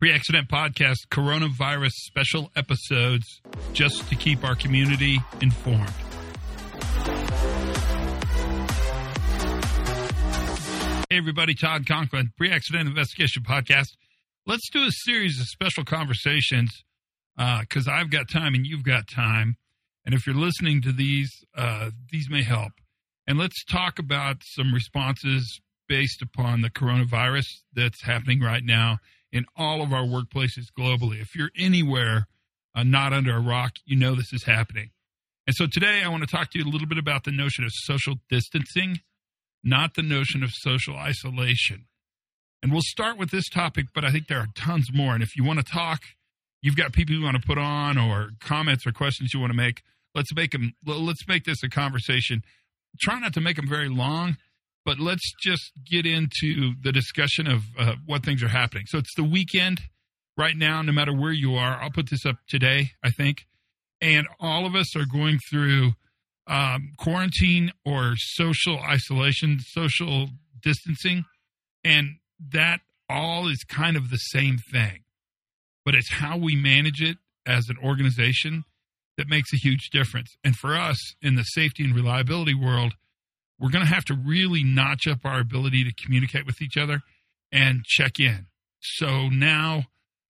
[0.00, 5.90] Pre Accident Podcast coronavirus special episodes just to keep our community informed.
[11.10, 13.96] Hey, everybody, Todd Conklin, Pre Accident Investigation Podcast.
[14.46, 16.84] Let's do a series of special conversations
[17.36, 19.56] because uh, I've got time and you've got time.
[20.06, 22.70] And if you're listening to these, uh, these may help.
[23.26, 29.00] And let's talk about some responses based upon the coronavirus that's happening right now
[29.38, 31.22] in all of our workplaces globally.
[31.22, 32.26] If you're anywhere
[32.74, 34.90] uh, not under a rock, you know this is happening.
[35.46, 37.64] And so today I want to talk to you a little bit about the notion
[37.64, 39.00] of social distancing,
[39.64, 41.86] not the notion of social isolation.
[42.62, 45.14] And we'll start with this topic, but I think there are tons more.
[45.14, 46.02] And if you want to talk,
[46.60, 49.56] you've got people you want to put on or comments or questions you want to
[49.56, 49.82] make,
[50.14, 52.42] let's make them let's make this a conversation.
[53.00, 54.36] Try not to make them very long
[54.88, 58.84] but let's just get into the discussion of uh, what things are happening.
[58.86, 59.82] So it's the weekend
[60.38, 61.78] right now, no matter where you are.
[61.78, 63.44] I'll put this up today, I think.
[64.00, 65.90] And all of us are going through
[66.46, 70.30] um, quarantine or social isolation, social
[70.62, 71.26] distancing.
[71.84, 72.16] And
[72.54, 75.00] that all is kind of the same thing.
[75.84, 78.64] But it's how we manage it as an organization
[79.18, 80.34] that makes a huge difference.
[80.42, 82.94] And for us in the safety and reliability world,
[83.58, 87.00] we're going to have to really notch up our ability to communicate with each other
[87.50, 88.46] and check in.
[88.80, 89.84] So now,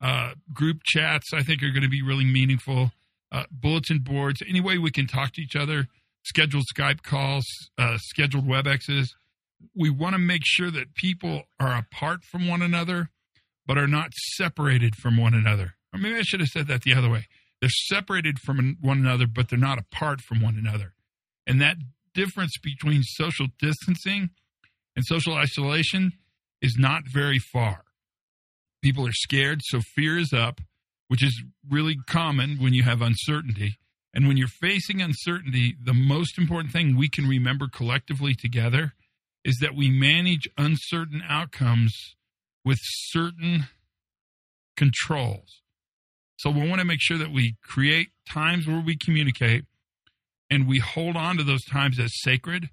[0.00, 2.92] uh, group chats, I think, are going to be really meaningful.
[3.32, 5.88] Uh, bulletin boards, any way we can talk to each other,
[6.24, 7.44] scheduled Skype calls,
[7.78, 9.08] uh, scheduled WebExes.
[9.74, 13.08] We want to make sure that people are apart from one another,
[13.66, 15.74] but are not separated from one another.
[15.92, 17.26] Or maybe I should have said that the other way.
[17.60, 20.92] They're separated from one another, but they're not apart from one another.
[21.46, 21.76] And that
[22.14, 24.30] difference between social distancing
[24.96, 26.12] and social isolation
[26.62, 27.84] is not very far.
[28.82, 30.60] People are scared, so fear is up,
[31.08, 33.78] which is really common when you have uncertainty.
[34.14, 38.92] And when you're facing uncertainty, the most important thing we can remember collectively together
[39.44, 42.14] is that we manage uncertain outcomes
[42.64, 43.66] with certain
[44.76, 45.60] controls.
[46.36, 49.64] So we want to make sure that we create times where we communicate
[50.50, 52.70] and we hold on to those times as sacred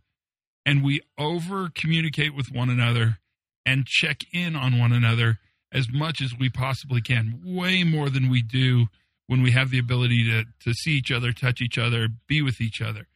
[0.65, 3.17] and we over communicate with one another
[3.65, 5.39] and check in on one another
[5.71, 8.87] as much as we possibly can, way more than we do
[9.27, 12.59] when we have the ability to, to see each other, touch each other, be with
[12.59, 13.07] each other.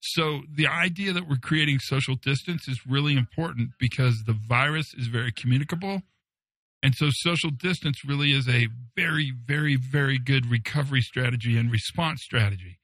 [0.00, 5.08] So, the idea that we're creating social distance is really important because the virus is
[5.08, 6.02] very communicable.
[6.82, 12.22] And so, social distance really is a very, very, very good recovery strategy and response
[12.22, 12.78] strategy.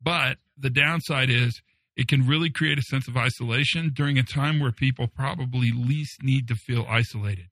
[0.00, 1.60] But the downside is
[1.96, 6.22] it can really create a sense of isolation during a time where people probably least
[6.22, 7.46] need to feel isolated.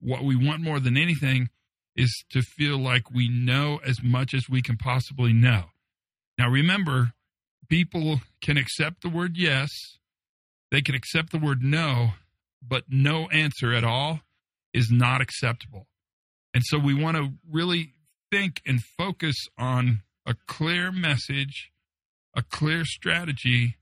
[0.00, 1.50] What we want more than anything
[1.94, 5.64] is to feel like we know as much as we can possibly know.
[6.38, 7.12] Now, remember,
[7.68, 9.68] people can accept the word yes,
[10.70, 12.12] they can accept the word no,
[12.66, 14.20] but no answer at all
[14.72, 15.86] is not acceptable.
[16.54, 17.92] And so we want to really
[18.30, 21.71] think and focus on a clear message
[22.34, 23.76] a clear strategy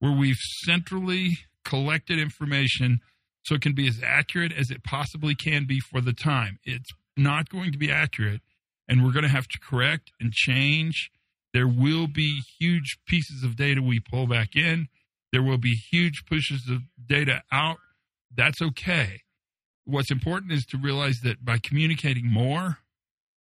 [0.00, 3.00] where we've centrally collected information
[3.44, 6.58] so it can be as accurate as it possibly can be for the time.
[6.64, 8.40] It's not going to be accurate,
[8.86, 11.10] and we're going to have to correct and change.
[11.52, 14.88] There will be huge pieces of data we pull back in.
[15.32, 17.78] There will be huge pushes of data out.
[18.34, 19.22] That's okay.
[19.84, 22.78] What's important is to realize that by communicating more,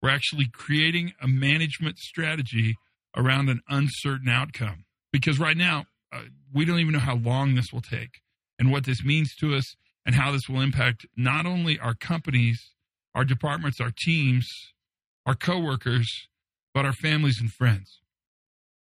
[0.03, 2.77] we're actually creating a management strategy
[3.17, 4.85] around an uncertain outcome.
[5.13, 8.21] Because right now, uh, we don't even know how long this will take
[8.59, 9.77] and what this means to us
[10.07, 12.73] and how this will impact not only our companies,
[13.15, 14.49] our departments, our teams,
[15.27, 16.29] our coworkers,
[16.73, 18.01] but our families and friends.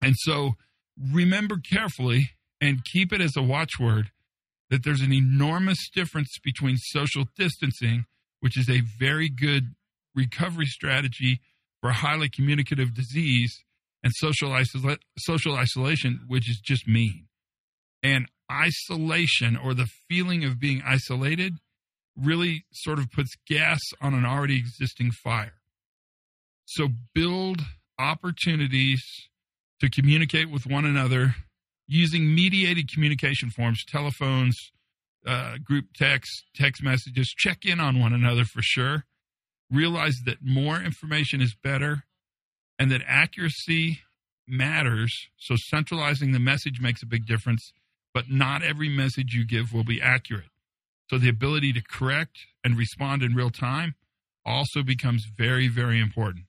[0.02, 0.56] And so
[0.98, 4.10] remember carefully and keep it as a watchword
[4.70, 8.06] that there's an enormous difference between social distancing,
[8.40, 9.74] which is a very good
[10.14, 11.40] recovery strategy
[11.80, 13.62] for a highly communicative disease,
[14.06, 17.26] and social, isola- social isolation, which is just mean.
[18.04, 21.54] And isolation or the feeling of being isolated
[22.16, 25.54] really sort of puts gas on an already existing fire.
[26.66, 27.62] So build
[27.98, 29.02] opportunities
[29.80, 31.34] to communicate with one another
[31.88, 34.56] using mediated communication forms, telephones,
[35.26, 37.34] uh, group text, text messages.
[37.36, 39.04] Check in on one another for sure.
[39.68, 42.04] Realize that more information is better
[42.78, 44.00] and that accuracy
[44.46, 45.12] matters.
[45.38, 47.72] So centralizing the message makes a big difference,
[48.14, 50.50] but not every message you give will be accurate.
[51.10, 53.94] So the ability to correct and respond in real time
[54.44, 56.46] also becomes very, very important.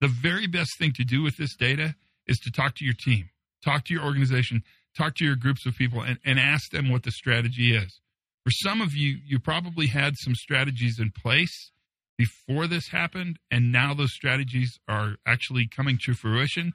[0.00, 1.94] The very best thing to do with this data
[2.26, 3.30] is to talk to your team,
[3.64, 4.62] talk to your organization,
[4.96, 8.00] talk to your groups of people, and, and ask them what the strategy is.
[8.44, 11.72] For some of you, you probably had some strategies in place
[12.18, 16.72] before this happened, and now those strategies are actually coming to fruition.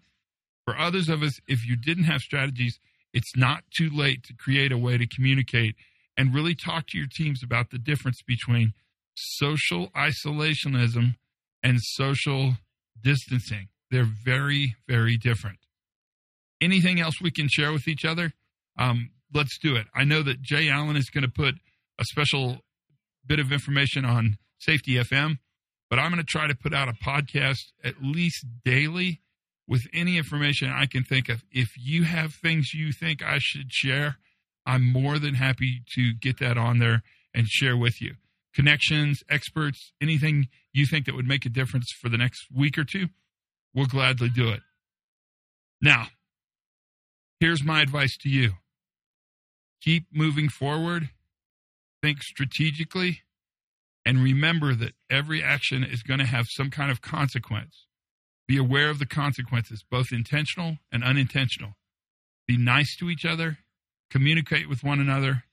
[0.66, 2.80] For others of us, if you didn't have strategies,
[3.14, 5.76] it's not too late to create a way to communicate
[6.18, 8.74] and really talk to your teams about the difference between
[9.16, 11.16] social isolationism
[11.62, 12.56] and social
[13.02, 13.68] distancing.
[13.92, 15.60] They're very, very different.
[16.62, 18.32] Anything else we can share with each other?
[18.80, 19.88] Um, let's do it.
[19.94, 21.56] I know that Jay Allen is going to put
[22.00, 22.60] a special
[23.28, 25.40] bit of information on Safety FM,
[25.90, 29.22] but I'm going to try to put out a podcast at least daily
[29.68, 31.44] with any information I can think of.
[31.52, 34.18] If you have things you think I should share,
[34.66, 38.16] I'm more than happy to get that on there and share with you.
[38.54, 42.84] Connections, experts, anything you think that would make a difference for the next week or
[42.84, 43.08] two,
[43.74, 44.62] we'll gladly do it.
[45.82, 46.08] Now,
[47.40, 48.54] here's my advice to you
[49.82, 51.10] keep moving forward,
[52.02, 53.20] think strategically,
[54.06, 57.86] and remember that every action is going to have some kind of consequence.
[58.48, 61.74] Be aware of the consequences, both intentional and unintentional.
[62.48, 63.60] Be nice to each other,
[64.12, 65.44] communicate with one another,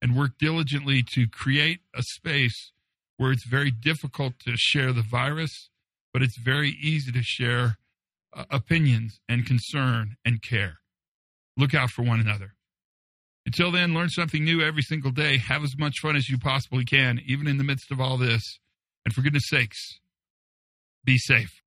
[0.00, 2.72] and work diligently to create a space
[3.16, 5.68] where it's very difficult to share the virus,
[6.12, 7.76] but it's very easy to share
[8.32, 10.78] uh, opinions and concern and care.
[11.56, 12.54] Look out for one another.
[13.48, 15.38] Until then, learn something new every single day.
[15.38, 18.58] Have as much fun as you possibly can, even in the midst of all this.
[19.06, 20.00] And for goodness sakes,
[21.02, 21.62] be safe.